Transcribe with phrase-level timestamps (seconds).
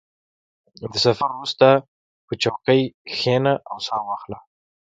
[0.91, 1.67] •د سفر وروسته،
[2.25, 4.39] په چوکۍ کښېنه او سا واخله.